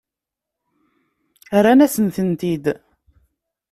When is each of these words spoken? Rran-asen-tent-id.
Rran-asen-tent-id. 1.57 2.65